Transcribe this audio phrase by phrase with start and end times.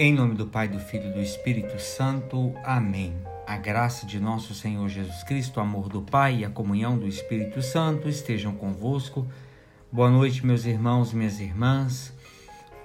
[0.00, 2.54] Em nome do Pai, do Filho e do Espírito Santo.
[2.62, 3.16] Amém.
[3.44, 7.08] A graça de nosso Senhor Jesus Cristo, o amor do Pai e a comunhão do
[7.08, 9.26] Espírito Santo estejam convosco.
[9.90, 12.12] Boa noite, meus irmãos e minhas irmãs.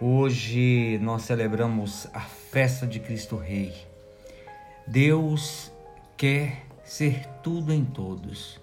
[0.00, 3.74] Hoje nós celebramos a festa de Cristo Rei.
[4.86, 5.70] Deus
[6.16, 8.58] quer ser tudo em todos.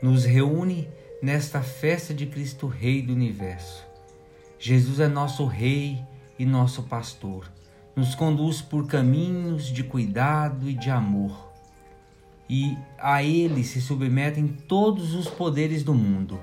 [0.00, 0.88] Nos reúne
[1.20, 3.84] nesta festa de Cristo Rei do universo.
[4.60, 6.00] Jesus é nosso Rei
[6.38, 7.50] e nosso pastor
[7.96, 11.52] nos conduz por caminhos de cuidado e de amor.
[12.48, 16.38] E a Ele se submetem todos os poderes do mundo.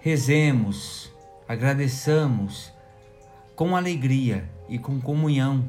[0.00, 1.12] Rezemos,
[1.46, 2.72] agradeçamos
[3.54, 5.68] com alegria e com comunhão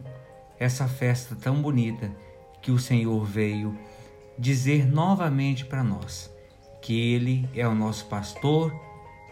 [0.59, 2.12] essa festa tão bonita
[2.62, 3.78] que o Senhor veio
[4.38, 6.31] dizer novamente para nós
[6.81, 8.73] que Ele é o nosso pastor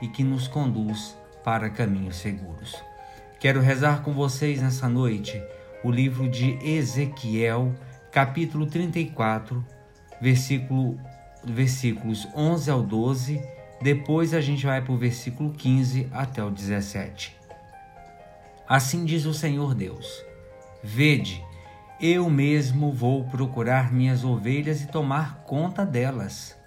[0.01, 2.75] e que nos conduz para caminhos seguros.
[3.39, 5.39] Quero rezar com vocês nessa noite
[5.83, 7.71] o livro de Ezequiel,
[8.11, 9.63] capítulo 34,
[10.19, 10.99] versículo,
[11.43, 13.39] versículos 11 ao 12.
[13.79, 17.35] Depois a gente vai para o versículo 15 até o 17.
[18.67, 20.19] Assim diz o Senhor Deus:
[20.83, 21.45] Vede,
[22.01, 26.57] eu mesmo vou procurar minhas ovelhas e tomar conta delas.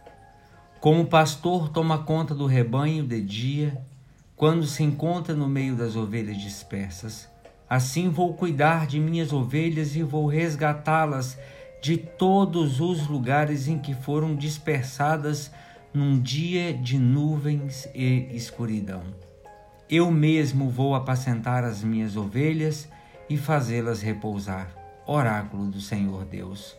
[0.78, 3.84] Como o pastor toma conta do rebanho de dia,
[4.40, 7.28] quando se encontra no meio das ovelhas dispersas.
[7.68, 11.38] Assim vou cuidar de minhas ovelhas e vou resgatá-las
[11.82, 15.50] de todos os lugares em que foram dispersadas
[15.92, 19.02] num dia de nuvens e escuridão.
[19.90, 22.88] Eu mesmo vou apacentar as minhas ovelhas
[23.28, 24.74] e fazê-las repousar.
[25.06, 26.74] Oráculo do Senhor Deus.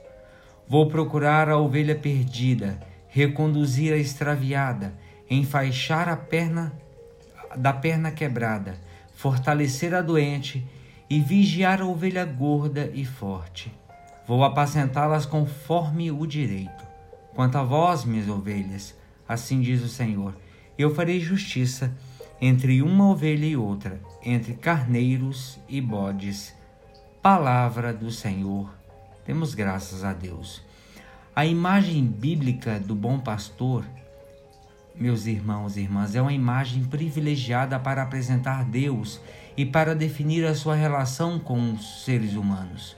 [0.68, 4.96] Vou procurar a ovelha perdida, reconduzir a extraviada,
[5.30, 6.74] enfaixar a perna
[7.58, 8.76] da perna quebrada,
[9.16, 10.66] fortalecer a doente
[11.10, 13.72] e vigiar a ovelha gorda e forte.
[14.28, 16.86] Vou apacentá-las conforme o direito.
[17.34, 18.96] Quanto a vós, minhas ovelhas,
[19.28, 20.36] assim diz o Senhor,
[20.78, 21.92] eu farei justiça
[22.42, 26.56] entre uma ovelha e outra, entre carneiros e bodes.
[27.22, 28.74] Palavra do Senhor.
[29.26, 30.64] Temos graças a Deus.
[31.36, 33.86] A imagem bíblica do bom pastor
[34.96, 39.22] meus irmãos e irmãs, é uma imagem privilegiada para apresentar Deus
[39.56, 42.96] e para definir a sua relação com os seres humanos.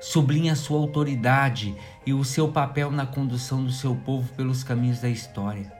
[0.00, 5.08] Sublinha sua autoridade e o seu papel na condução do seu povo pelos caminhos da
[5.08, 5.72] história,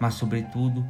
[0.00, 0.86] mas, sobretudo,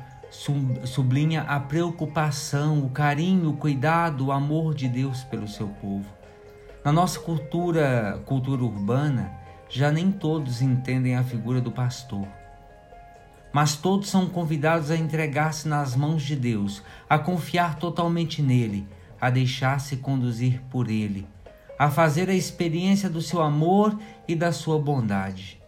[0.84, 6.06] sublinha a preocupação, o carinho, o cuidado, o amor de Deus pelo seu povo.
[6.84, 9.32] Na nossa cultura, cultura urbana,
[9.68, 12.26] já nem todos entendem a figura do pastor
[13.52, 18.86] mas todos são convidados a entregar-se nas mãos de Deus, a confiar totalmente nele,
[19.20, 21.26] a deixar-se conduzir por ele,
[21.78, 25.60] a fazer a experiência do seu amor e da sua bondade.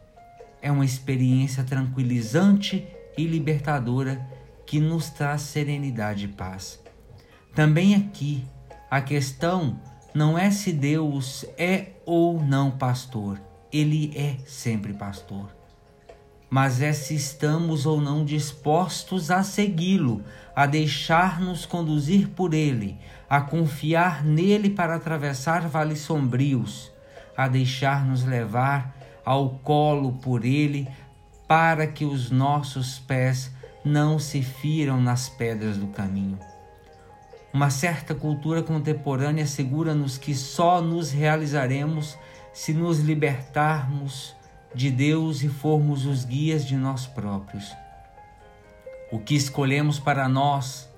[0.60, 2.86] É uma experiência tranquilizante
[3.18, 4.24] e libertadora
[4.64, 6.80] que nos traz serenidade e paz.
[7.54, 8.44] Também aqui,
[8.88, 9.78] a questão
[10.14, 13.40] não é se Deus é ou não pastor,
[13.72, 15.61] ele é sempre pastor
[16.52, 20.22] mas é se estamos ou não dispostos a segui-lo,
[20.54, 26.92] a deixar-nos conduzir por ele, a confiar nele para atravessar vales sombrios,
[27.34, 30.86] a deixar-nos levar ao colo por ele,
[31.48, 33.50] para que os nossos pés
[33.82, 36.38] não se firam nas pedras do caminho.
[37.50, 42.14] Uma certa cultura contemporânea assegura-nos que só nos realizaremos
[42.52, 44.36] se nos libertarmos
[44.74, 47.72] de Deus e formos os guias de nós próprios.
[49.10, 50.88] O que escolhemos para nós,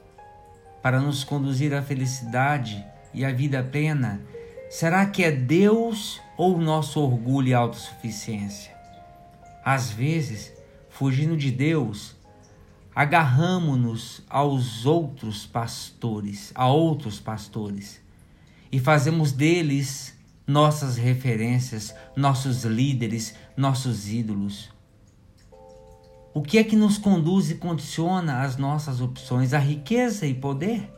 [0.83, 4.21] para nos conduzir à felicidade e à vida plena,
[4.71, 8.73] será que é Deus ou nosso orgulho e autossuficiência?
[9.65, 10.53] Às vezes,
[10.89, 12.15] fugindo de Deus,
[12.95, 18.01] agarramos-nos aos outros pastores, a outros pastores,
[18.71, 24.71] e fazemos deles nossas referências, nossos líderes, nossos ídolos.
[26.35, 29.55] O que é que nos conduz e condiciona as nossas opções?
[29.55, 30.91] A riqueza e poder?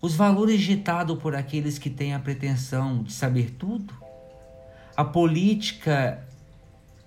[0.00, 3.94] Os valores ditados por aqueles que têm a pretensão de saber tudo?
[4.96, 6.26] A política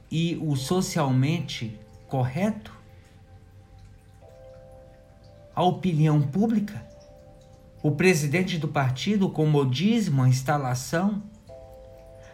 [0.10, 1.78] e o socialmente
[2.08, 2.72] correto?
[5.54, 6.95] A opinião pública?
[7.86, 11.22] O presidente do partido, o comodismo, a instalação,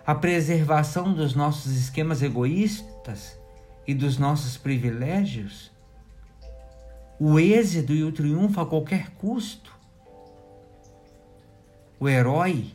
[0.07, 3.37] a preservação dos nossos esquemas egoístas
[3.85, 5.69] e dos nossos privilégios,
[7.19, 9.77] o êxito e o triunfo a qualquer custo.
[11.99, 12.71] o herói,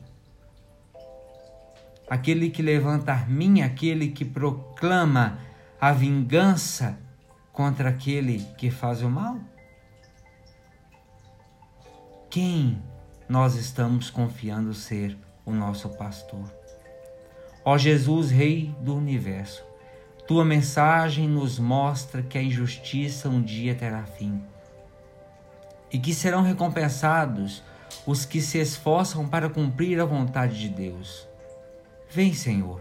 [2.10, 5.38] aquele que levanta arminha, aquele que proclama
[5.80, 6.98] a vingança
[7.54, 9.40] contra aquele que faz o mal?
[12.28, 12.82] Quem
[13.28, 16.44] nós estamos confiando ser o nosso pastor?
[17.64, 19.64] Ó Jesus, Rei do universo,
[20.26, 24.42] tua mensagem nos mostra que a injustiça um dia terá fim
[25.92, 27.62] e que serão recompensados
[28.04, 31.26] os que se esforçam para cumprir a vontade de Deus.
[32.10, 32.80] Vem, Senhor,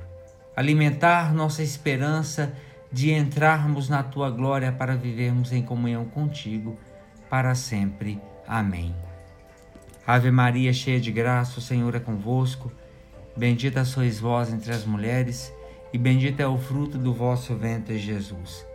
[0.55, 2.53] alimentar nossa esperança
[2.91, 6.77] de entrarmos na tua glória para vivermos em comunhão contigo
[7.29, 8.19] para sempre.
[8.47, 8.93] Amém.
[10.07, 12.71] Ave Maria, cheia de graça, o Senhor é convosco.
[13.35, 15.51] Bendita sois vós entre as mulheres,
[15.91, 18.65] e bendito é o fruto do vosso ventre, Jesus.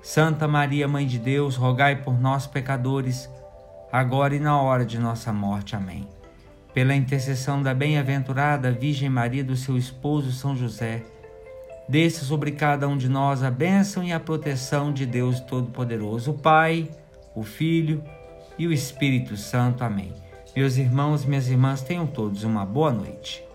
[0.00, 3.28] Santa Maria, Mãe de Deus, rogai por nós, pecadores,
[3.92, 5.76] agora e na hora de nossa morte.
[5.76, 6.08] Amém.
[6.72, 11.02] Pela intercessão da bem-aventurada Virgem Maria do seu esposo São José,
[11.88, 16.38] desça sobre cada um de nós a bênção e a proteção de Deus Todo-Poderoso, o
[16.38, 16.88] Pai,
[17.34, 18.02] o Filho
[18.58, 19.84] e o Espírito Santo.
[19.84, 20.12] Amém.
[20.58, 23.47] Meus irmãos minhas irmãs, tenham todos uma boa noite.